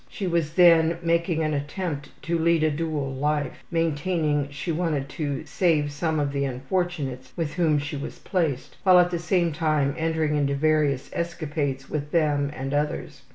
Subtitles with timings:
[0.09, 5.45] She was then making an attempt to lead a dual life, maintaining she wanted to
[5.45, 9.93] save some of the unfortunates with whom she was placed, while at the same time
[9.99, 13.21] entering into various escapades with them and others.